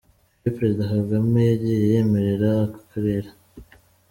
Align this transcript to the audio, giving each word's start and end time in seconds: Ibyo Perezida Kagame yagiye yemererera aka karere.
Ibyo 0.35 0.49
Perezida 0.57 0.83
Kagame 0.95 1.39
yagiye 1.49 1.79
yemererera 1.91 2.49
aka 2.65 2.79
karere. 2.91 3.29